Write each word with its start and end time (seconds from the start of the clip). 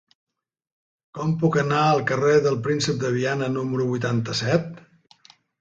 Com 1.17 1.35
puc 1.43 1.57
anar 1.63 1.83
al 1.89 2.01
carrer 2.13 2.39
del 2.47 2.57
Príncep 2.69 2.99
de 3.07 3.15
Viana 3.19 3.53
número 3.59 3.89
vuitanta-set? 3.93 4.85